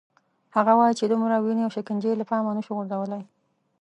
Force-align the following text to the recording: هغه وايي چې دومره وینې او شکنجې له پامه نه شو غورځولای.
هغه 0.55 0.71
وايي 0.79 0.93
چې 0.99 1.05
دومره 1.11 1.35
وینې 1.37 1.61
او 1.65 1.71
شکنجې 1.77 2.11
له 2.19 2.25
پامه 2.29 2.51
نه 2.57 2.61
شو 2.65 2.71
غورځولای. 2.77 3.23